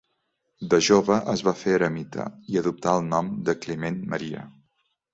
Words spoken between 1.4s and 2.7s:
va fer eremita i